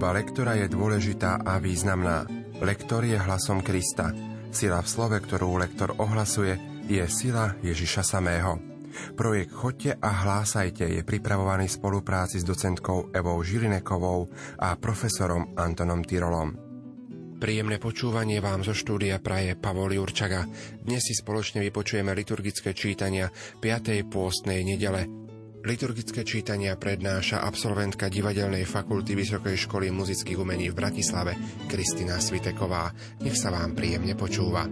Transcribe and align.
Služba 0.00 0.16
lektora 0.16 0.56
je 0.56 0.64
dôležitá 0.72 1.44
a 1.44 1.60
významná. 1.60 2.24
Lektor 2.64 3.04
je 3.04 3.20
hlasom 3.20 3.60
Krista. 3.60 4.16
Sila 4.48 4.80
v 4.80 4.88
slove, 4.88 5.20
ktorú 5.20 5.60
lektor 5.60 5.92
ohlasuje, 5.92 6.56
je 6.88 7.04
sila 7.04 7.52
Ježiša 7.60 8.16
samého. 8.16 8.56
Projekt 9.12 9.52
Chodte 9.52 9.92
a 9.92 10.24
hlásajte 10.24 10.88
je 10.88 11.04
pripravovaný 11.04 11.68
v 11.68 11.76
spolupráci 11.76 12.40
s 12.40 12.48
docentkou 12.48 13.12
Evou 13.12 13.44
Žilinekovou 13.44 14.32
a 14.64 14.72
profesorom 14.80 15.52
Antonom 15.52 16.00
Tyrolom. 16.00 16.56
Príjemné 17.36 17.76
počúvanie 17.76 18.40
vám 18.40 18.64
zo 18.64 18.72
štúdia 18.72 19.20
praje 19.20 19.52
Pavol 19.60 20.00
Jurčaga. 20.00 20.48
Dnes 20.80 21.04
si 21.04 21.12
spoločne 21.12 21.60
vypočujeme 21.60 22.16
liturgické 22.16 22.72
čítania 22.72 23.28
5. 23.60 24.08
pôstnej 24.08 24.64
nedele 24.64 25.28
Liturgické 25.60 26.24
čítania 26.24 26.72
prednáša 26.80 27.44
absolventka 27.44 28.08
Divadelnej 28.08 28.64
fakulty 28.64 29.12
Vysokej 29.12 29.68
školy 29.68 29.92
muzických 29.92 30.40
umení 30.40 30.72
v 30.72 30.78
Bratislave 30.80 31.36
Kristina 31.68 32.16
Sviteková. 32.16 32.96
Nech 33.20 33.36
sa 33.36 33.52
vám 33.52 33.76
príjemne 33.76 34.16
počúva. 34.16 34.64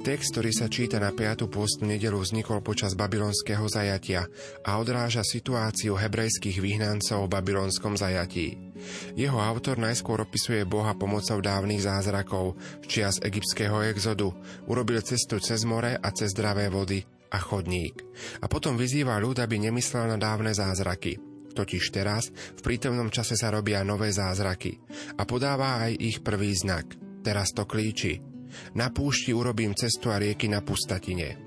Text, 0.00 0.30
ktorý 0.32 0.50
sa 0.54 0.70
číta 0.70 1.02
na 1.02 1.10
5. 1.10 1.50
pôstnu 1.50 1.90
nedelu, 1.90 2.22
vznikol 2.22 2.62
počas 2.62 2.94
babylonského 2.94 3.66
zajatia 3.66 4.30
a 4.62 4.78
odráža 4.78 5.26
situáciu 5.26 5.98
hebrejských 5.98 6.62
vyhnancov 6.62 7.26
v 7.26 7.34
babylonskom 7.34 7.98
zajatí. 7.98 8.69
Jeho 9.14 9.38
autor 9.38 9.78
najskôr 9.78 10.22
opisuje 10.24 10.62
Boha 10.68 10.96
pomocou 10.96 11.38
dávnych 11.38 11.84
zázrakov 11.84 12.58
čias 12.86 13.20
egyptského 13.20 13.84
exodu, 13.86 14.32
urobil 14.66 15.00
cestu 15.04 15.38
cez 15.38 15.62
more 15.68 15.96
a 15.96 16.08
cez 16.14 16.32
zdravé 16.32 16.68
vody 16.72 17.04
a 17.30 17.38
chodník. 17.38 18.02
A 18.42 18.50
potom 18.50 18.74
vyzýva 18.74 19.20
ľud, 19.22 19.38
aby 19.38 19.60
nemyslel 19.60 20.10
na 20.10 20.18
dávne 20.18 20.50
zázraky. 20.50 21.18
Totiž 21.50 21.90
teraz, 21.90 22.30
v 22.30 22.60
prítomnom 22.62 23.10
čase 23.10 23.34
sa 23.34 23.50
robia 23.50 23.82
nové 23.82 24.14
zázraky 24.14 24.78
a 25.18 25.26
podáva 25.26 25.82
aj 25.86 25.92
ich 25.98 26.18
prvý 26.22 26.54
znak. 26.54 26.94
Teraz 27.20 27.50
to 27.50 27.66
klíči– 27.66 28.18
na 28.74 28.90
púšti 28.90 29.30
urobím 29.30 29.74
cestu 29.74 30.10
a 30.10 30.18
rieky 30.18 30.50
na 30.50 30.60
pustatine. 30.62 31.38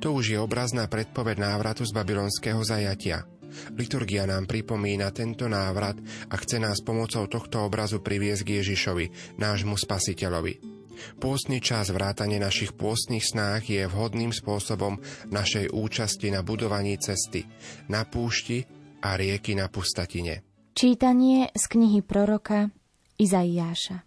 To 0.00 0.16
už 0.16 0.32
je 0.32 0.38
obrazná 0.40 0.88
predpoveď 0.88 1.36
návratu 1.36 1.84
z 1.84 1.92
babylonského 1.92 2.64
zajatia. 2.64 3.28
Liturgia 3.74 4.26
nám 4.26 4.48
pripomína 4.48 5.12
tento 5.12 5.46
návrat 5.46 5.98
a 6.30 6.34
chce 6.36 6.60
nás 6.60 6.82
pomocou 6.82 7.26
tohto 7.30 7.64
obrazu 7.64 8.00
priviesť 8.00 8.42
k 8.42 8.52
Ježišovi, 8.62 9.38
nášmu 9.40 9.76
spasiteľovi. 9.78 10.76
Pôstny 11.20 11.60
čas 11.60 11.92
vrátane 11.92 12.40
našich 12.40 12.72
pôstnych 12.72 13.20
snách 13.20 13.68
je 13.68 13.84
vhodným 13.84 14.32
spôsobom 14.32 14.96
našej 15.28 15.68
účasti 15.68 16.32
na 16.32 16.40
budovaní 16.40 16.96
cesty, 16.96 17.44
na 17.92 18.08
púšti 18.08 18.64
a 19.04 19.12
rieky 19.14 19.52
na 19.52 19.68
pustatine. 19.68 20.40
Čítanie 20.72 21.52
z 21.52 21.64
knihy 21.68 22.00
proroka 22.00 22.72
Izaiáša 23.20 24.06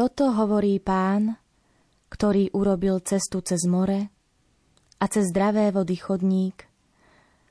toto 0.00 0.32
hovorí 0.32 0.80
pán, 0.80 1.36
ktorý 2.08 2.56
urobil 2.56 3.04
cestu 3.04 3.44
cez 3.44 3.68
more 3.68 4.08
a 4.96 5.04
cez 5.12 5.28
zdravé 5.28 5.68
vody 5.76 6.00
chodník, 6.00 6.69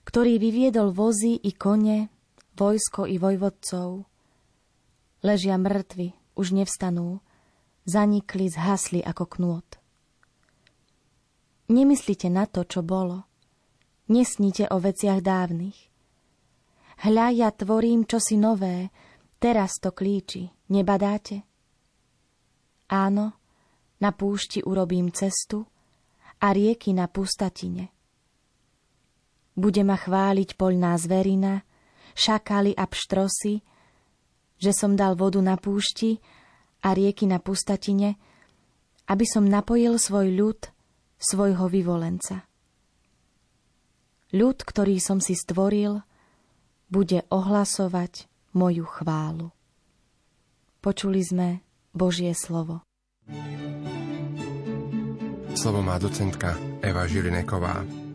ktorý 0.10 0.42
vyviedol 0.42 0.90
vozy 0.90 1.38
i 1.38 1.54
kone, 1.54 2.10
vojsko 2.58 3.06
i 3.06 3.22
vojvodcov. 3.22 4.10
Ležia 5.22 5.54
mŕtvi, 5.62 6.18
už 6.34 6.58
nevstanú, 6.58 7.22
zanikli, 7.86 8.50
zhasli 8.50 9.06
ako 9.06 9.30
knôt. 9.38 9.70
Nemyslite 11.70 12.26
na 12.34 12.50
to, 12.50 12.66
čo 12.66 12.82
bolo. 12.82 13.30
Nesnite 14.10 14.66
o 14.74 14.82
veciach 14.82 15.22
dávnych. 15.22 15.78
Hľa, 17.06 17.30
ja 17.30 17.50
tvorím 17.54 18.10
čosi 18.10 18.42
nové, 18.42 18.90
teraz 19.38 19.78
to 19.78 19.94
klíči, 19.94 20.50
nebadáte? 20.74 21.46
Áno, 22.90 23.38
na 24.02 24.10
púšti 24.10 24.66
urobím 24.66 25.14
cestu 25.14 25.70
a 26.42 26.50
rieky 26.50 26.98
na 26.98 27.06
pustatine. 27.06 27.99
Bude 29.60 29.84
ma 29.84 30.00
chváliť 30.00 30.56
poľná 30.56 30.96
zverina, 30.96 31.68
šakali 32.16 32.72
a 32.80 32.88
pštrosy, 32.88 33.60
že 34.56 34.72
som 34.72 34.96
dal 34.96 35.20
vodu 35.20 35.44
na 35.44 35.60
púšti 35.60 36.24
a 36.80 36.96
rieky 36.96 37.28
na 37.28 37.44
pustatine, 37.44 38.16
aby 39.12 39.26
som 39.28 39.44
napojil 39.44 40.00
svoj 40.00 40.32
ľud, 40.32 40.60
svojho 41.20 41.68
vyvolenca. 41.68 42.48
Ľud, 44.32 44.58
ktorý 44.64 44.96
som 45.04 45.20
si 45.20 45.36
stvoril, 45.36 46.00
bude 46.88 47.28
ohlasovať 47.28 48.32
moju 48.56 48.88
chválu. 48.88 49.52
Počuli 50.80 51.20
sme 51.20 51.48
Božie 51.92 52.32
slovo. 52.32 52.80
Slovo 55.60 55.84
má 55.84 56.00
docentka 56.00 56.56
Eva 56.80 57.04
Žilineková. 57.04 58.09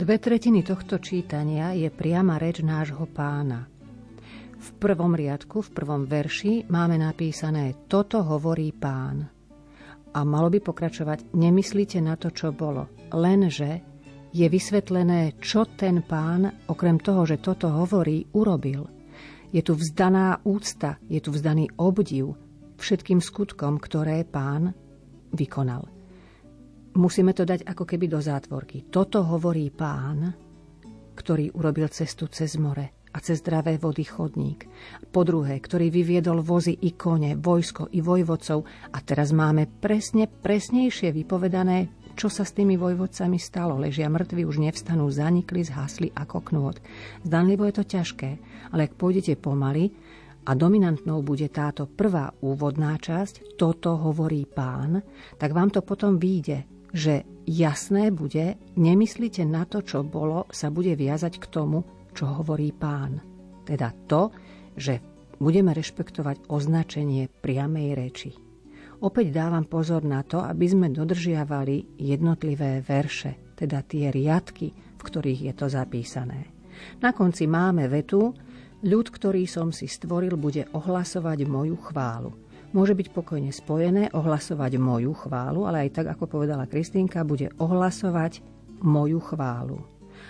Dve 0.00 0.16
tretiny 0.16 0.64
tohto 0.64 0.96
čítania 0.96 1.76
je 1.76 1.92
priama 1.92 2.40
reč 2.40 2.64
nášho 2.64 3.04
pána. 3.04 3.68
V 4.56 4.68
prvom 4.80 5.12
riadku, 5.12 5.60
v 5.60 5.70
prvom 5.76 6.08
verši 6.08 6.64
máme 6.72 6.96
napísané 6.96 7.84
Toto 7.84 8.24
hovorí 8.24 8.72
pán. 8.72 9.28
A 10.16 10.24
malo 10.24 10.48
by 10.48 10.64
pokračovať 10.64 11.36
Nemyslíte 11.36 12.00
na 12.00 12.16
to, 12.16 12.32
čo 12.32 12.48
bolo, 12.48 12.88
lenže 13.12 13.84
je 14.32 14.48
vysvetlené, 14.48 15.36
čo 15.36 15.68
ten 15.68 16.00
pán, 16.00 16.48
okrem 16.72 16.96
toho, 16.96 17.28
že 17.28 17.36
toto 17.36 17.68
hovorí, 17.68 18.24
urobil. 18.32 18.88
Je 19.52 19.60
tu 19.60 19.76
vzdaná 19.76 20.40
úcta, 20.48 20.96
je 21.12 21.20
tu 21.20 21.28
vzdaný 21.28 21.76
obdiv 21.76 22.40
všetkým 22.80 23.20
skutkom, 23.20 23.76
ktoré 23.76 24.24
pán 24.24 24.72
vykonal. 25.36 25.99
Musíme 26.90 27.30
to 27.30 27.46
dať 27.46 27.62
ako 27.70 27.86
keby 27.86 28.10
do 28.10 28.18
zátvorky. 28.18 28.90
Toto 28.90 29.22
hovorí 29.22 29.70
pán, 29.70 30.34
ktorý 31.14 31.54
urobil 31.54 31.86
cestu 31.86 32.26
cez 32.26 32.58
more 32.58 33.06
a 33.10 33.18
cez 33.22 33.42
zdravé 33.42 33.78
vody 33.78 34.02
chodník. 34.02 34.66
Po 35.10 35.22
druhé, 35.22 35.62
ktorý 35.62 35.86
vyviedol 35.86 36.42
vozy 36.42 36.74
i 36.74 36.94
kone, 36.98 37.38
vojsko 37.38 37.94
i 37.94 38.02
vojvodcov. 38.02 38.66
A 38.90 38.98
teraz 39.06 39.30
máme 39.30 39.70
presne, 39.70 40.26
presnejšie 40.26 41.14
vypovedané, 41.14 41.94
čo 42.18 42.26
sa 42.26 42.42
s 42.42 42.54
tými 42.58 42.74
vojvodcami 42.74 43.38
stalo. 43.38 43.78
Ležia 43.78 44.10
mŕtvi, 44.10 44.42
už 44.42 44.58
nevstanú, 44.58 45.06
zanikli, 45.14 45.62
zhasli 45.62 46.10
ako 46.10 46.42
knôt. 46.50 46.76
Zdanlivo 47.22 47.70
je 47.70 47.74
to 47.78 47.84
ťažké, 47.86 48.30
ale 48.74 48.90
ak 48.90 48.98
pôjdete 48.98 49.38
pomaly, 49.38 49.94
a 50.40 50.56
dominantnou 50.56 51.20
bude 51.20 51.52
táto 51.52 51.84
prvá 51.84 52.32
úvodná 52.40 52.96
časť, 52.96 53.60
toto 53.60 54.00
hovorí 54.00 54.48
pán, 54.48 55.04
tak 55.36 55.52
vám 55.52 55.68
to 55.68 55.84
potom 55.84 56.16
vyjde, 56.16 56.79
že 56.90 57.26
jasné 57.46 58.10
bude, 58.10 58.58
nemyslíte 58.74 59.46
na 59.46 59.66
to, 59.66 59.82
čo 59.82 60.02
bolo, 60.02 60.50
sa 60.50 60.70
bude 60.70 60.94
viazať 60.94 61.38
k 61.38 61.46
tomu, 61.50 61.82
čo 62.14 62.26
hovorí 62.40 62.74
pán. 62.74 63.22
Teda 63.62 63.94
to, 64.10 64.34
že 64.74 64.98
budeme 65.38 65.70
rešpektovať 65.74 66.50
označenie 66.50 67.30
priamej 67.30 67.88
reči. 67.94 68.30
Opäť 69.00 69.32
dávam 69.32 69.64
pozor 69.64 70.04
na 70.04 70.20
to, 70.20 70.44
aby 70.44 70.66
sme 70.68 70.92
dodržiavali 70.92 71.96
jednotlivé 71.96 72.84
verše, 72.84 73.56
teda 73.56 73.80
tie 73.86 74.12
riadky, 74.12 74.68
v 74.70 75.02
ktorých 75.02 75.40
je 75.48 75.54
to 75.56 75.66
zapísané. 75.72 76.52
Na 77.00 77.16
konci 77.16 77.48
máme 77.48 77.88
vetu, 77.88 78.36
Ľud, 78.80 79.12
ktorý 79.12 79.44
som 79.44 79.76
si 79.76 79.84
stvoril, 79.84 80.40
bude 80.40 80.64
ohlasovať 80.72 81.44
moju 81.44 81.76
chválu. 81.84 82.32
Môže 82.70 82.94
byť 82.94 83.10
pokojne 83.10 83.50
spojené 83.50 84.14
ohlasovať 84.14 84.78
moju 84.78 85.10
chválu, 85.26 85.66
ale 85.66 85.90
aj 85.90 86.00
tak, 86.00 86.06
ako 86.14 86.38
povedala 86.38 86.70
Kristýnka, 86.70 87.26
bude 87.26 87.50
ohlasovať 87.58 88.46
moju 88.86 89.18
chválu. 89.18 89.82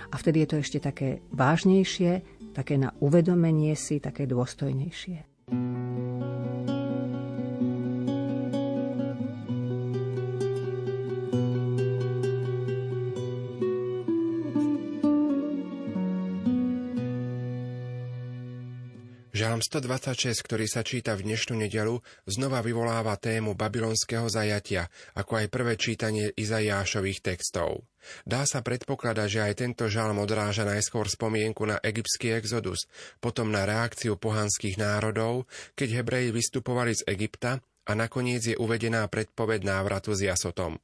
A 0.08 0.16
vtedy 0.16 0.42
je 0.42 0.48
to 0.48 0.56
ešte 0.64 0.78
také 0.80 1.20
vážnejšie, 1.36 2.24
také 2.56 2.80
na 2.80 2.96
uvedomenie 2.98 3.76
si, 3.76 4.00
také 4.00 4.24
dôstojnejšie. 4.24 5.29
Žalm 19.50 19.66
126, 19.66 20.46
ktorý 20.46 20.70
sa 20.70 20.86
číta 20.86 21.18
v 21.18 21.26
dnešnú 21.26 21.58
nedelu, 21.58 21.98
znova 22.22 22.62
vyvoláva 22.62 23.18
tému 23.18 23.58
babylonského 23.58 24.30
zajatia, 24.30 24.86
ako 25.18 25.42
aj 25.42 25.46
prvé 25.50 25.74
čítanie 25.74 26.30
Izajášových 26.38 27.18
textov. 27.18 27.82
Dá 28.22 28.46
sa 28.46 28.62
predpokladať, 28.62 29.26
že 29.26 29.40
aj 29.42 29.54
tento 29.58 29.90
žalm 29.90 30.22
odráža 30.22 30.62
najskôr 30.62 31.10
spomienku 31.10 31.66
na 31.66 31.82
egyptský 31.82 32.30
exodus, 32.38 32.86
potom 33.18 33.50
na 33.50 33.66
reakciu 33.66 34.14
pohanských 34.14 34.78
národov, 34.78 35.50
keď 35.74 35.98
Hebreji 35.98 36.30
vystupovali 36.30 36.94
z 36.94 37.10
Egypta 37.10 37.58
a 37.58 37.92
nakoniec 37.98 38.46
je 38.46 38.54
uvedená 38.54 39.02
predpoveď 39.10 39.66
návratu 39.66 40.14
s 40.14 40.30
Jasotom. 40.30 40.78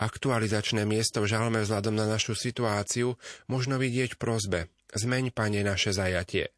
Aktualizačné 0.00 0.88
miesto 0.88 1.20
v 1.20 1.36
žalme 1.36 1.60
vzhľadom 1.68 1.92
na 2.00 2.08
našu 2.08 2.32
situáciu 2.32 3.20
možno 3.44 3.76
vidieť 3.76 4.16
prozbe 4.16 4.72
Zmeň, 4.96 5.36
Pane, 5.36 5.60
naše 5.60 5.92
zajatie. 5.92 6.48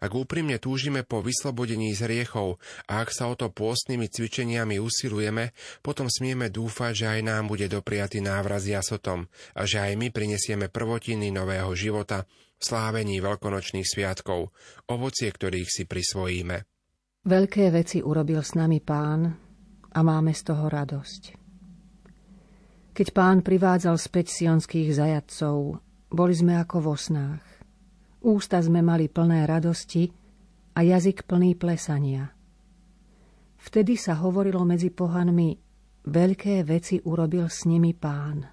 Ak 0.00 0.12
úprimne 0.12 0.56
túžime 0.56 1.02
po 1.04 1.20
vyslobodení 1.20 1.92
z 1.96 2.08
riechov 2.08 2.60
a 2.88 3.02
ak 3.02 3.10
sa 3.10 3.28
o 3.28 3.34
to 3.34 3.48
pôstnymi 3.48 4.08
cvičeniami 4.08 4.80
usilujeme, 4.80 5.56
potom 5.80 6.06
smieme 6.08 6.52
dúfať, 6.52 6.92
že 6.92 7.06
aj 7.18 7.20
nám 7.24 7.44
bude 7.48 7.66
dopriatý 7.68 8.20
návraz 8.20 8.68
jasotom 8.68 9.26
a 9.56 9.62
že 9.64 9.80
aj 9.80 9.92
my 9.98 10.08
prinesieme 10.12 10.68
prvotiny 10.72 11.32
nového 11.32 11.72
života 11.76 12.28
slávení 12.62 13.18
veľkonočných 13.18 13.86
sviatkov, 13.86 14.54
ovocie 14.86 15.28
ktorých 15.28 15.68
si 15.68 15.82
prisvojíme. 15.84 16.56
Veľké 17.22 17.70
veci 17.70 18.02
urobil 18.02 18.42
s 18.42 18.58
nami 18.58 18.82
pán 18.82 19.30
a 19.92 19.98
máme 20.02 20.34
z 20.34 20.42
toho 20.42 20.66
radosť. 20.66 21.22
Keď 22.92 23.08
pán 23.14 23.40
privádzal 23.40 23.96
späť 23.96 24.34
sionských 24.42 24.92
zajadcov, 24.92 25.80
boli 26.12 26.34
sme 26.36 26.60
ako 26.60 26.92
vo 26.92 26.94
snách. 26.98 27.51
Ústa 28.22 28.62
sme 28.62 28.86
mali 28.86 29.10
plné 29.10 29.50
radosti 29.50 30.06
a 30.78 30.80
jazyk 30.86 31.26
plný 31.26 31.58
plesania. 31.58 32.30
Vtedy 33.58 33.98
sa 33.98 34.14
hovorilo 34.22 34.62
medzi 34.62 34.94
pohanmi, 34.94 35.58
veľké 36.06 36.62
veci 36.62 37.02
urobil 37.02 37.50
s 37.50 37.66
nimi 37.66 37.90
pán. 37.98 38.46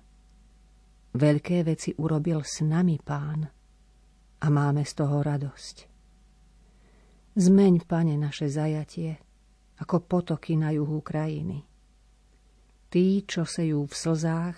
Veľké 1.14 1.62
veci 1.66 1.94
urobil 1.98 2.42
s 2.42 2.66
nami 2.66 2.98
pán 2.98 3.46
a 4.42 4.48
máme 4.50 4.82
z 4.86 4.94
toho 4.94 5.22
radosť. 5.22 5.78
Zmeň, 7.38 7.86
pane, 7.86 8.18
naše 8.18 8.50
zajatie, 8.50 9.22
ako 9.78 10.02
potoky 10.02 10.58
na 10.58 10.74
juhu 10.74 11.02
krajiny. 11.06 11.62
Tí, 12.90 13.22
čo 13.22 13.46
sejú 13.46 13.86
v 13.86 13.94
slzách, 13.94 14.58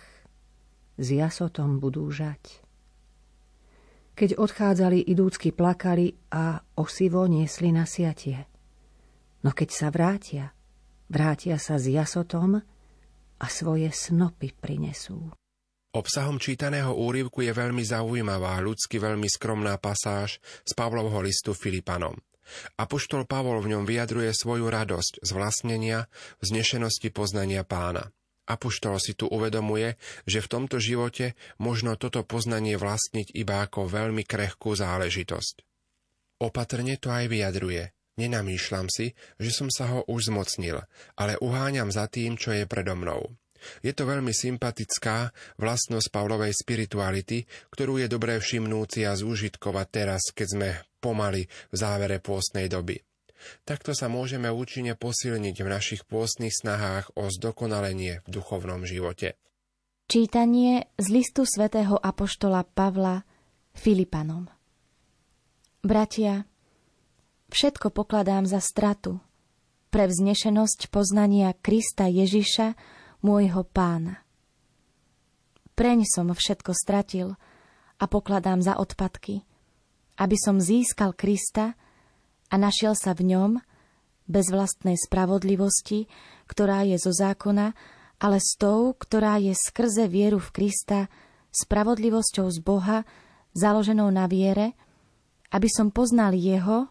s 0.96 1.08
jasotom 1.12 1.84
budú 1.84 2.08
žať. 2.08 2.61
Keď 4.12 4.38
odchádzali, 4.38 5.02
idúcky 5.08 5.56
plakali 5.56 6.14
a 6.32 6.60
osivo 6.78 7.26
niesli 7.26 7.72
na 7.72 7.88
siatie. 7.88 8.46
No 9.42 9.56
keď 9.56 9.70
sa 9.74 9.88
vrátia, 9.90 10.54
vrátia 11.10 11.58
sa 11.58 11.82
s 11.82 11.90
jasotom 11.90 12.62
a 13.42 13.46
svoje 13.50 13.90
snopy 13.90 14.54
prinesú. 14.54 15.34
Obsahom 15.92 16.40
čítaného 16.40 16.96
úryvku 16.96 17.44
je 17.44 17.52
veľmi 17.52 17.84
zaujímavá, 17.84 18.64
ľudsky 18.64 18.96
veľmi 18.96 19.28
skromná 19.28 19.76
pasáž 19.76 20.40
z 20.64 20.72
Pavlovho 20.72 21.20
listu 21.20 21.52
Filipanom. 21.52 22.16
Apoštol 22.80 23.28
Pavol 23.28 23.60
v 23.60 23.76
ňom 23.76 23.84
vyjadruje 23.84 24.32
svoju 24.32 24.72
radosť 24.72 25.20
z 25.20 25.30
vlastnenia, 25.36 26.08
vznešenosti 26.40 27.12
poznania 27.12 27.68
pána. 27.68 28.12
Apoštol 28.52 29.00
si 29.00 29.16
tu 29.16 29.32
uvedomuje, 29.32 29.96
že 30.28 30.44
v 30.44 30.52
tomto 30.52 30.78
živote 30.84 31.40
možno 31.58 31.96
toto 31.96 32.28
poznanie 32.28 32.76
vlastniť 32.76 33.32
iba 33.32 33.64
ako 33.64 33.88
veľmi 33.88 34.28
krehkú 34.28 34.76
záležitosť. 34.76 35.64
Opatrne 36.44 37.00
to 37.00 37.14
aj 37.14 37.32
vyjadruje. 37.32 37.96
Nenamýšľam 38.20 38.92
si, 38.92 39.16
že 39.40 39.52
som 39.56 39.72
sa 39.72 39.88
ho 39.88 40.00
už 40.06 40.34
zmocnil, 40.34 40.84
ale 41.16 41.40
uháňam 41.40 41.90
za 41.90 42.12
tým, 42.12 42.36
čo 42.36 42.52
je 42.52 42.68
predo 42.68 42.94
mnou. 42.94 43.32
Je 43.86 43.94
to 43.94 44.10
veľmi 44.10 44.34
sympatická 44.34 45.30
vlastnosť 45.62 46.10
Pavlovej 46.10 46.54
spirituality, 46.58 47.46
ktorú 47.70 48.02
je 48.02 48.10
dobré 48.10 48.42
všimnúci 48.42 49.06
a 49.06 49.14
zúžitkovať 49.14 49.88
teraz, 49.94 50.34
keď 50.34 50.48
sme 50.50 50.70
pomaly 50.98 51.46
v 51.46 51.76
závere 51.78 52.18
pôstnej 52.18 52.66
doby. 52.66 52.98
Takto 53.66 53.94
sa 53.94 54.08
môžeme 54.12 54.50
účinne 54.50 54.94
posilniť 54.94 55.56
v 55.62 55.72
našich 55.72 56.02
pôstnych 56.06 56.54
snahách 56.54 57.14
o 57.18 57.30
zdokonalenie 57.30 58.22
v 58.24 58.28
duchovnom 58.30 58.86
živote. 58.86 59.38
Čítanie 60.12 60.92
z 61.00 61.08
listu 61.08 61.48
svätého 61.48 61.96
Apoštola 61.96 62.68
Pavla 62.68 63.24
Filipanom 63.72 64.52
Bratia, 65.82 66.46
všetko 67.50 67.90
pokladám 67.90 68.46
za 68.46 68.62
stratu 68.62 69.18
pre 69.90 70.06
vznešenosť 70.06 70.94
poznania 70.94 71.58
Krista 71.58 72.06
Ježiša, 72.06 72.78
môjho 73.26 73.66
pána. 73.66 74.22
Preň 75.74 76.06
som 76.06 76.30
všetko 76.30 76.72
stratil 76.78 77.34
a 77.98 78.04
pokladám 78.06 78.62
za 78.62 78.78
odpadky, 78.78 79.42
aby 80.22 80.38
som 80.38 80.62
získal 80.62 81.18
Krista 81.18 81.74
a 82.52 82.56
našiel 82.60 82.94
sa 82.94 83.16
v 83.16 83.32
ňom, 83.32 83.52
bez 84.28 84.52
vlastnej 84.52 85.00
spravodlivosti, 85.00 86.12
ktorá 86.48 86.84
je 86.84 87.00
zo 87.00 87.16
zákona, 87.16 87.74
ale 88.22 88.38
s 88.38 88.60
tou, 88.60 88.94
ktorá 88.94 89.40
je 89.40 89.56
skrze 89.56 90.06
vieru 90.12 90.38
v 90.38 90.52
Krista, 90.52 91.10
spravodlivosťou 91.52 92.48
z 92.52 92.60
Boha, 92.62 93.08
založenou 93.56 94.08
na 94.12 94.30
viere, 94.30 94.78
aby 95.52 95.68
som 95.68 95.92
poznal 95.92 96.38
Jeho, 96.38 96.88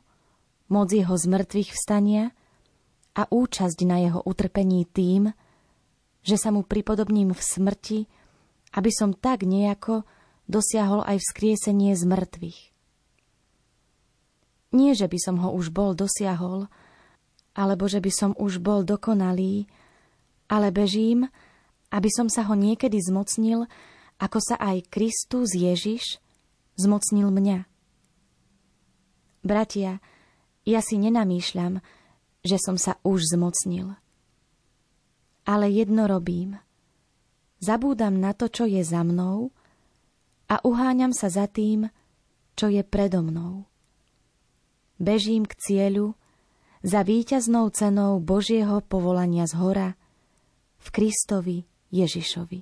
moc 0.69 0.89
Jeho 0.93 1.17
zmrtvých 1.17 1.73
vstania 1.73 2.33
a 3.17 3.25
účasť 3.29 3.79
na 3.89 4.05
Jeho 4.05 4.21
utrpení 4.25 4.85
tým, 4.85 5.33
že 6.21 6.37
sa 6.37 6.53
mu 6.53 6.61
pripodobním 6.61 7.33
v 7.33 7.41
smrti, 7.41 8.01
aby 8.77 8.91
som 8.93 9.17
tak 9.17 9.49
nejako 9.49 10.05
dosiahol 10.45 11.01
aj 11.07 11.23
vzkriesenie 11.25 11.97
z 11.97 12.05
mŕtvych. 12.05 12.70
Nie, 14.71 14.95
že 14.95 15.11
by 15.11 15.19
som 15.19 15.37
ho 15.43 15.51
už 15.51 15.75
bol 15.75 15.99
dosiahol, 15.99 16.71
alebo 17.59 17.91
že 17.91 17.99
by 17.99 18.11
som 18.15 18.31
už 18.39 18.63
bol 18.63 18.87
dokonalý, 18.87 19.67
ale 20.47 20.71
bežím, 20.71 21.27
aby 21.91 22.07
som 22.07 22.31
sa 22.31 22.47
ho 22.47 22.55
niekedy 22.55 23.03
zmocnil, 23.03 23.67
ako 24.23 24.39
sa 24.39 24.57
aj 24.63 24.87
Kristus 24.87 25.59
Ježiš 25.59 26.23
zmocnil 26.79 27.35
mňa. 27.35 27.67
Bratia, 29.43 29.99
ja 30.63 30.81
si 30.85 31.01
nenamýšľam, 31.03 31.83
že 32.47 32.57
som 32.63 32.79
sa 32.79 33.01
už 33.03 33.35
zmocnil. 33.35 33.99
Ale 35.49 35.67
jedno 35.67 36.07
robím. 36.07 36.63
Zabúdam 37.59 38.23
na 38.23 38.39
to, 38.39 38.47
čo 38.47 38.71
je 38.71 38.81
za 38.87 39.03
mnou 39.03 39.51
a 40.47 40.63
uháňam 40.63 41.11
sa 41.11 41.27
za 41.27 41.51
tým, 41.51 41.91
čo 42.55 42.71
je 42.71 42.87
predo 42.87 43.25
mnou 43.25 43.70
bežím 45.01 45.49
k 45.49 45.57
cieľu 45.57 46.13
za 46.85 47.01
víťaznou 47.01 47.73
cenou 47.73 48.21
Božieho 48.21 48.85
povolania 48.85 49.49
z 49.49 49.57
hora 49.57 49.89
v 50.77 50.87
Kristovi 50.93 51.65
Ježišovi. 51.89 52.61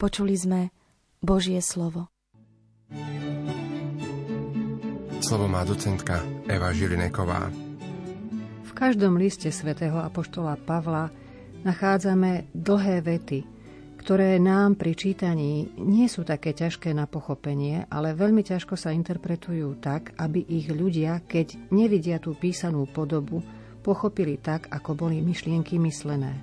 Počuli 0.00 0.34
sme 0.34 0.60
Božie 1.22 1.60
slovo. 1.62 2.10
Slovo 5.22 5.46
má 5.46 5.62
docentka 5.62 6.18
Eva 6.50 6.74
Žilineková. 6.74 7.46
V 8.66 8.72
každom 8.74 9.14
liste 9.14 9.54
svätého 9.54 10.02
Apoštola 10.02 10.58
Pavla 10.58 11.14
nachádzame 11.62 12.50
dlhé 12.50 13.06
vety, 13.06 13.46
ktoré 14.02 14.42
nám 14.42 14.74
pri 14.74 14.98
čítaní 14.98 15.78
nie 15.78 16.10
sú 16.10 16.26
také 16.26 16.50
ťažké 16.50 16.90
na 16.90 17.06
pochopenie, 17.06 17.86
ale 17.86 18.18
veľmi 18.18 18.42
ťažko 18.42 18.74
sa 18.74 18.90
interpretujú 18.90 19.78
tak, 19.78 20.10
aby 20.18 20.42
ich 20.42 20.66
ľudia, 20.74 21.22
keď 21.22 21.70
nevidia 21.70 22.18
tú 22.18 22.34
písanú 22.34 22.90
podobu, 22.90 23.46
pochopili 23.86 24.42
tak, 24.42 24.66
ako 24.74 25.06
boli 25.06 25.22
myšlienky 25.22 25.78
myslené. 25.78 26.34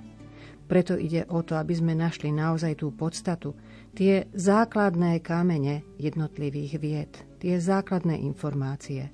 Preto 0.64 0.96
ide 0.96 1.28
o 1.28 1.44
to, 1.44 1.60
aby 1.60 1.76
sme 1.76 1.92
našli 1.92 2.32
naozaj 2.32 2.80
tú 2.80 2.96
podstatu, 2.96 3.52
tie 3.92 4.24
základné 4.32 5.20
kamene 5.20 5.84
jednotlivých 6.00 6.72
vied, 6.80 7.12
tie 7.44 7.60
základné 7.60 8.24
informácie. 8.24 9.12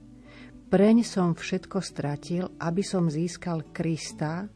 Preň 0.71 1.03
som 1.03 1.35
všetko 1.35 1.83
stratil, 1.83 2.47
aby 2.63 2.83
som 2.87 3.11
získal 3.11 3.75
Krista, 3.75 4.47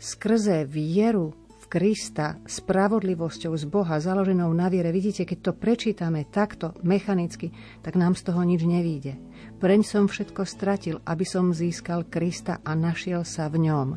skrze 0.00 0.64
vieru 0.64 1.41
Krista 1.72 2.36
spravodlivosťou 2.44 3.56
z 3.56 3.64
Boha, 3.64 3.96
založenou 3.96 4.52
na 4.52 4.68
viere. 4.68 4.92
Vidíte, 4.92 5.24
keď 5.24 5.38
to 5.40 5.52
prečítame 5.56 6.28
takto 6.28 6.76
mechanicky, 6.84 7.48
tak 7.80 7.96
nám 7.96 8.12
z 8.12 8.28
toho 8.28 8.44
nič 8.44 8.60
nevíde. 8.68 9.16
Preň 9.56 9.80
som 9.80 10.04
všetko 10.04 10.44
stratil, 10.44 11.00
aby 11.08 11.24
som 11.24 11.48
získal 11.56 12.04
Krista 12.12 12.60
a 12.60 12.76
našiel 12.76 13.24
sa 13.24 13.48
v 13.48 13.72
ňom. 13.72 13.88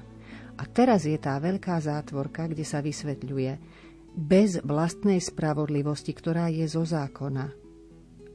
A 0.56 0.64
teraz 0.72 1.04
je 1.04 1.20
tá 1.20 1.36
veľká 1.36 1.76
zátvorka, 1.84 2.48
kde 2.48 2.64
sa 2.64 2.80
vysvetľuje 2.80 3.60
bez 4.16 4.64
vlastnej 4.64 5.20
spravodlivosti, 5.20 6.16
ktorá 6.16 6.48
je 6.48 6.64
zo 6.72 6.88
zákona, 6.88 7.52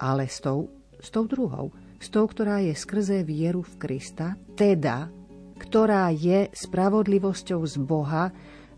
ale 0.04 0.28
s 0.28 0.44
tou, 0.44 0.68
s 1.00 1.08
tou 1.08 1.24
druhou, 1.24 1.72
s 1.96 2.12
tou, 2.12 2.28
ktorá 2.28 2.60
je 2.60 2.76
skrze 2.76 3.24
vieru 3.24 3.64
v 3.64 3.88
Krista, 3.88 4.36
teda, 4.52 5.08
ktorá 5.56 6.12
je 6.12 6.52
spravodlivosťou 6.52 7.60
z 7.64 7.76
Boha, 7.80 8.28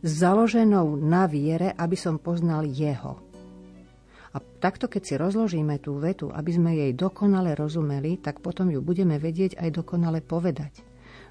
založenou 0.02 0.98
na 0.98 1.30
viere, 1.30 1.70
aby 1.78 1.94
som 1.94 2.18
poznal 2.18 2.66
jeho. 2.66 3.22
A 4.32 4.40
takto, 4.40 4.88
keď 4.88 5.02
si 5.04 5.14
rozložíme 5.14 5.78
tú 5.78 6.00
vetu, 6.00 6.32
aby 6.32 6.50
sme 6.50 6.72
jej 6.74 6.92
dokonale 6.96 7.52
rozumeli, 7.52 8.18
tak 8.18 8.40
potom 8.40 8.72
ju 8.72 8.80
budeme 8.80 9.20
vedieť 9.20 9.60
aj 9.60 9.68
dokonale 9.70 10.24
povedať. 10.24 10.82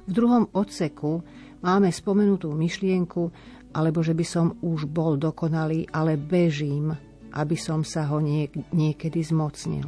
V 0.05 0.11
druhom 0.13 0.49
odseku 0.53 1.21
máme 1.61 1.89
spomenutú 1.89 2.53
myšlienku 2.53 3.21
alebo 3.71 4.03
že 4.03 4.13
by 4.13 4.25
som 4.25 4.47
už 4.59 4.85
bol 4.89 5.15
dokonalý, 5.15 5.87
ale 5.95 6.19
bežím, 6.19 6.91
aby 7.31 7.55
som 7.55 7.81
sa 7.87 8.05
ho 8.11 8.19
niek- 8.19 8.53
niekedy 8.75 9.23
zmocnil. 9.23 9.87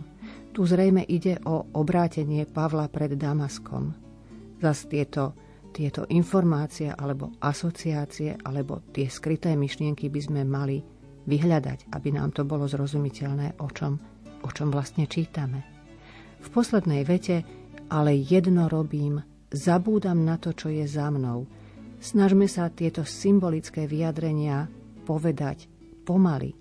Tu 0.54 0.62
zrejme 0.64 1.04
ide 1.04 1.42
o 1.44 1.66
obrátenie 1.76 2.46
Pavla 2.48 2.88
pred 2.88 3.18
Damaskom. 3.18 3.92
Zas 4.62 4.88
tieto, 4.88 5.36
tieto 5.74 6.06
informácie 6.14 6.94
alebo 6.94 7.34
asociácie 7.42 8.38
alebo 8.46 8.86
tie 8.94 9.10
skryté 9.10 9.58
myšlienky 9.58 10.14
by 10.14 10.22
sme 10.22 10.42
mali 10.46 10.86
vyhľadať, 11.26 11.90
aby 11.90 12.10
nám 12.14 12.32
to 12.38 12.46
bolo 12.46 12.70
zrozumiteľné, 12.70 13.58
o 13.58 13.68
čom, 13.74 13.98
o 14.46 14.50
čom 14.54 14.70
vlastne 14.70 15.10
čítame. 15.10 15.66
V 16.44 16.48
poslednej 16.54 17.02
vete 17.08 17.42
ale 17.90 18.16
jedno 18.22 18.70
robím, 18.70 19.22
zabúdam 19.50 20.22
na 20.22 20.38
to, 20.38 20.54
čo 20.54 20.70
je 20.70 20.86
za 20.88 21.10
mnou. 21.14 21.46
Snažme 22.04 22.50
sa 22.52 22.68
tieto 22.74 23.08
symbolické 23.08 23.88
vyjadrenia 23.88 24.68
povedať 25.08 25.72
pomaly, 26.04 26.52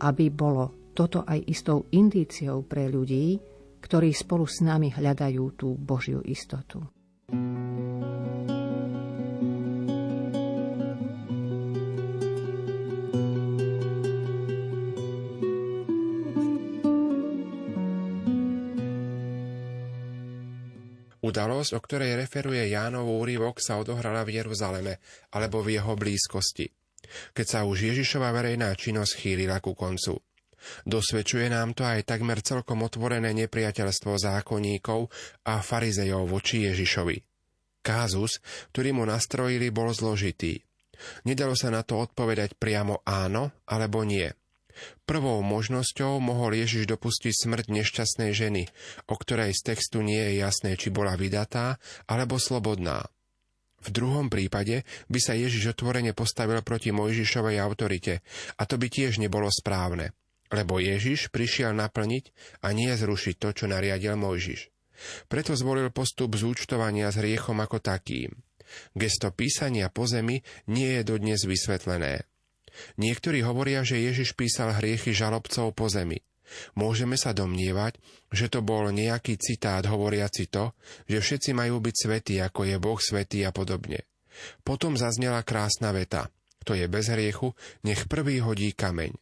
aby 0.00 0.24
bolo 0.32 0.92
toto 0.92 1.24
aj 1.24 1.40
istou 1.48 1.88
indíciou 1.92 2.64
pre 2.64 2.88
ľudí, 2.88 3.36
ktorí 3.82 4.14
spolu 4.14 4.44
s 4.46 4.62
nami 4.64 4.92
hľadajú 4.92 5.44
tú 5.58 5.74
Božiu 5.76 6.22
istotu. 6.24 7.01
Udalosť, 21.62 21.78
o 21.78 21.86
ktorej 21.86 22.18
referuje 22.18 22.74
Jánov 22.74 23.06
úrivok, 23.06 23.62
sa 23.62 23.78
odohrala 23.78 24.26
v 24.26 24.34
Jeruzaleme 24.34 24.98
alebo 25.30 25.62
v 25.62 25.78
jeho 25.78 25.94
blízkosti, 25.94 26.66
keď 27.30 27.46
sa 27.46 27.60
už 27.62 27.86
Ježišova 27.86 28.34
verejná 28.34 28.74
činnosť 28.74 29.22
chýlila 29.22 29.62
ku 29.62 29.78
koncu. 29.78 30.18
Dosvedčuje 30.82 31.46
nám 31.46 31.78
to 31.78 31.86
aj 31.86 32.02
takmer 32.02 32.42
celkom 32.42 32.82
otvorené 32.82 33.30
nepriateľstvo 33.46 34.10
zákonníkov 34.10 35.06
a 35.46 35.62
farizejov 35.62 36.34
voči 36.34 36.66
Ježišovi. 36.66 37.22
Kázus, 37.78 38.42
ktorý 38.74 38.98
mu 38.98 39.06
nastrojili, 39.06 39.70
bol 39.70 39.94
zložitý. 39.94 40.58
Nedalo 41.30 41.54
sa 41.54 41.70
na 41.70 41.86
to 41.86 42.02
odpovedať 42.02 42.58
priamo 42.58 43.06
áno 43.06 43.54
alebo 43.70 44.02
nie– 44.02 44.26
Prvou 45.04 45.40
možnosťou 45.44 46.18
mohol 46.22 46.58
Ježiš 46.58 46.88
dopustiť 46.88 47.34
smrť 47.34 47.66
nešťastnej 47.70 48.30
ženy, 48.32 48.68
o 49.08 49.14
ktorej 49.14 49.52
z 49.56 49.74
textu 49.74 50.00
nie 50.00 50.18
je 50.18 50.42
jasné, 50.42 50.76
či 50.76 50.88
bola 50.92 51.16
vydatá 51.18 51.80
alebo 52.08 52.40
slobodná. 52.40 53.06
V 53.82 53.88
druhom 53.90 54.30
prípade 54.30 54.86
by 55.10 55.18
sa 55.18 55.34
Ježiš 55.34 55.74
otvorene 55.74 56.14
postavil 56.14 56.62
proti 56.62 56.94
Mojžišovej 56.94 57.58
autorite 57.58 58.22
a 58.54 58.62
to 58.62 58.78
by 58.78 58.86
tiež 58.86 59.18
nebolo 59.18 59.50
správne, 59.50 60.14
lebo 60.54 60.78
Ježiš 60.78 61.34
prišiel 61.34 61.74
naplniť 61.74 62.24
a 62.62 62.70
nie 62.70 62.94
zrušiť 62.94 63.34
to, 63.42 63.48
čo 63.50 63.64
nariadil 63.66 64.14
Mojžiš. 64.14 64.70
Preto 65.26 65.58
zvolil 65.58 65.90
postup 65.90 66.38
zúčtovania 66.38 67.10
s 67.10 67.18
hriechom 67.18 67.58
ako 67.58 67.82
takým. 67.82 68.30
Gesto 68.94 69.34
písania 69.34 69.90
po 69.90 70.06
zemi 70.06 70.40
nie 70.70 71.00
je 71.00 71.02
dodnes 71.02 71.42
vysvetlené. 71.42 72.24
Niektorí 72.96 73.44
hovoria, 73.44 73.84
že 73.84 74.00
Ježiš 74.00 74.36
písal 74.36 74.76
hriechy 74.76 75.12
žalobcov 75.12 75.72
po 75.76 75.86
zemi. 75.88 76.20
Môžeme 76.76 77.16
sa 77.16 77.32
domnievať, 77.32 77.96
že 78.28 78.52
to 78.52 78.60
bol 78.60 78.88
nejaký 78.92 79.40
citát 79.40 79.84
hovoriaci 79.88 80.52
to, 80.52 80.76
že 81.08 81.24
všetci 81.24 81.50
majú 81.56 81.80
byť 81.80 81.94
svetí, 81.96 82.36
ako 82.44 82.60
je 82.68 82.76
Boh 82.76 83.00
svetý 83.00 83.44
a 83.48 83.50
podobne. 83.54 84.04
Potom 84.64 84.96
zaznela 84.96 85.44
krásna 85.44 85.92
veta. 85.92 86.28
Kto 86.62 86.78
je 86.78 86.86
bez 86.86 87.10
hriechu, 87.10 87.56
nech 87.82 88.06
prvý 88.06 88.38
hodí 88.38 88.70
kameň. 88.70 89.16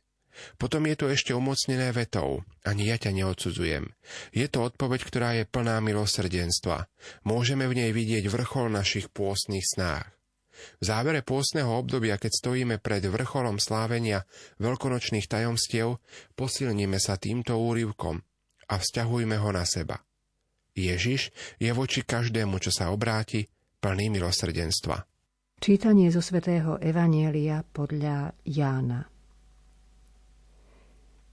Potom 0.57 0.87
je 0.87 0.97
to 0.97 1.07
ešte 1.11 1.35
umocnené 1.35 1.91
vetou. 1.93 2.47
Ani 2.63 2.89
ja 2.89 2.97
ťa 2.97 3.13
neodsudzujem. 3.13 3.93
Je 4.31 4.47
to 4.47 4.69
odpoveď, 4.69 5.01
ktorá 5.05 5.31
je 5.37 5.45
plná 5.49 5.83
milosrdenstva. 5.83 6.87
Môžeme 7.27 7.67
v 7.67 7.85
nej 7.85 7.91
vidieť 7.91 8.31
vrchol 8.31 8.73
našich 8.73 9.11
pôstnych 9.11 9.65
snách. 9.65 10.20
V 10.81 10.85
závere 10.85 11.25
pôstneho 11.25 11.71
obdobia, 11.71 12.21
keď 12.21 12.33
stojíme 12.37 12.77
pred 12.81 13.05
vrcholom 13.07 13.61
slávenia 13.61 14.25
veľkonočných 14.59 15.27
tajomstiev, 15.27 16.01
posilníme 16.35 16.99
sa 17.01 17.17
týmto 17.17 17.57
úrivkom 17.57 18.21
a 18.71 18.75
vzťahujme 18.79 19.37
ho 19.41 19.51
na 19.51 19.65
seba. 19.67 20.01
Ježiš 20.75 21.35
je 21.59 21.71
voči 21.75 22.07
každému, 22.07 22.63
čo 22.63 22.71
sa 22.71 22.95
obráti, 22.95 23.45
plný 23.83 24.13
milosrdenstva. 24.13 25.03
Čítanie 25.61 26.09
zo 26.09 26.25
svätého 26.25 26.81
Evanielia 26.81 27.61
podľa 27.61 28.33
Jána 28.49 29.11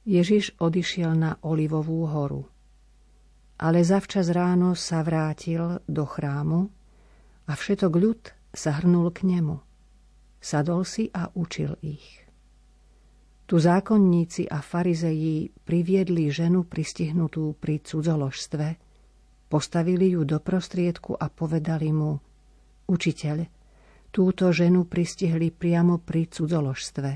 Ježiš 0.08 0.56
odišiel 0.64 1.20
na 1.20 1.36
Olivovú 1.44 2.08
horu, 2.08 2.48
ale 3.60 3.84
zavčas 3.84 4.32
ráno 4.32 4.72
sa 4.72 5.04
vrátil 5.04 5.84
do 5.84 6.08
chrámu 6.08 6.72
a 7.44 7.52
všetok 7.52 7.92
ľud 7.92 8.22
sa 8.58 8.82
hrnul 8.82 9.14
k 9.14 9.30
nemu. 9.30 9.62
Sadol 10.42 10.84
si 10.84 11.14
a 11.14 11.30
učil 11.38 11.78
ich. 11.86 12.26
Tu 13.48 13.56
zákonníci 13.56 14.50
a 14.52 14.60
farizeji 14.60 15.54
priviedli 15.64 16.28
ženu 16.28 16.68
pristihnutú 16.68 17.56
pri 17.56 17.80
cudzoložstve, 17.80 18.68
postavili 19.48 20.12
ju 20.12 20.28
do 20.28 20.44
prostriedku 20.44 21.16
a 21.16 21.32
povedali 21.32 21.96
mu 21.96 22.20
Učiteľ, 22.88 23.44
túto 24.16 24.48
ženu 24.56 24.88
pristihli 24.88 25.52
priamo 25.52 26.00
pri 26.00 26.32
cudzoložstve. 26.32 27.12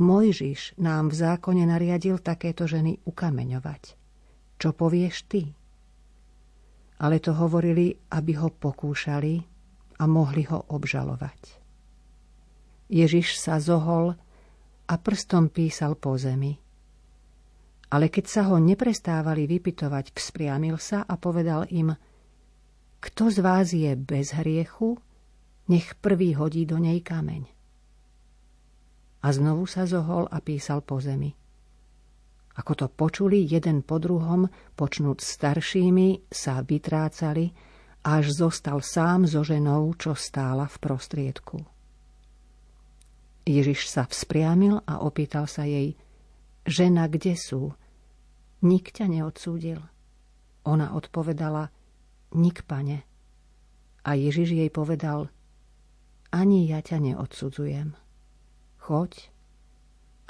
Mojžiš 0.00 0.80
nám 0.80 1.12
v 1.12 1.14
zákone 1.20 1.68
nariadil 1.68 2.16
takéto 2.24 2.64
ženy 2.64 2.96
ukameňovať. 3.04 3.82
Čo 4.56 4.72
povieš 4.72 5.16
ty? 5.28 5.52
Ale 7.04 7.20
to 7.20 7.36
hovorili, 7.36 7.92
aby 8.16 8.32
ho 8.40 8.48
pokúšali, 8.48 9.51
a 9.98 10.04
mohli 10.08 10.44
ho 10.48 10.64
obžalovať. 10.68 11.62
Ježiš 12.92 13.40
sa 13.40 13.56
zohol 13.56 14.12
a 14.84 14.94
prstom 15.00 15.48
písal 15.48 15.96
po 15.96 16.16
zemi. 16.20 16.60
Ale 17.92 18.08
keď 18.08 18.24
sa 18.28 18.42
ho 18.48 18.56
neprestávali 18.56 19.48
vypitovať, 19.48 20.12
vzpriamil 20.16 20.76
sa 20.80 21.04
a 21.04 21.16
povedal 21.16 21.68
im, 21.72 21.92
kto 23.02 23.32
z 23.32 23.38
vás 23.40 23.72
je 23.72 23.92
bez 23.96 24.32
hriechu, 24.36 25.00
nech 25.68 25.96
prvý 25.98 26.36
hodí 26.36 26.68
do 26.68 26.76
nej 26.78 27.00
kameň. 27.00 27.48
A 29.22 29.28
znovu 29.32 29.64
sa 29.64 29.88
zohol 29.88 30.28
a 30.28 30.38
písal 30.44 30.84
po 30.84 31.00
zemi. 31.00 31.32
Ako 32.52 32.72
to 32.76 32.86
počuli 32.92 33.48
jeden 33.48 33.80
po 33.80 33.96
druhom, 33.96 34.44
počnúť 34.76 35.18
staršími, 35.24 36.28
sa 36.28 36.60
vytrácali 36.60 37.71
až 38.02 38.34
zostal 38.34 38.82
sám 38.82 39.30
so 39.30 39.46
ženou, 39.46 39.94
čo 39.94 40.18
stála 40.18 40.66
v 40.66 40.76
prostriedku. 40.82 41.58
Ježiš 43.42 43.90
sa 43.90 44.06
vzpriamil 44.06 44.82
a 44.86 45.02
opýtal 45.02 45.50
sa 45.50 45.66
jej, 45.66 45.98
žena, 46.62 47.10
kde 47.10 47.34
sú? 47.34 47.74
Nik 48.62 48.94
ťa 48.94 49.10
neodsúdil. 49.10 49.82
Ona 50.62 50.94
odpovedala, 50.94 51.70
nik, 52.38 52.62
pane. 52.62 53.02
A 54.06 54.14
Ježiš 54.14 54.54
jej 54.54 54.70
povedal, 54.70 55.26
ani 56.30 56.70
ja 56.70 56.78
ťa 56.78 57.02
neodsudzujem. 57.02 57.98
Choď 58.82 59.30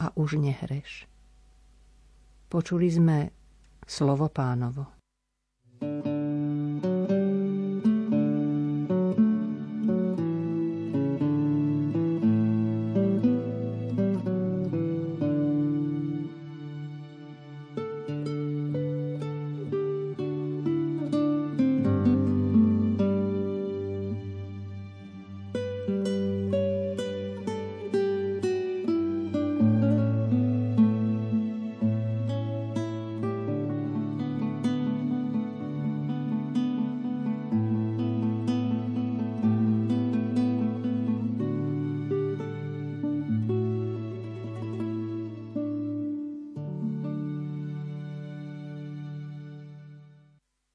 a 0.00 0.12
už 0.16 0.40
nehreš. 0.40 1.04
Počuli 2.48 2.88
sme 2.88 3.18
slovo 3.84 4.28
pánovo. 4.28 5.01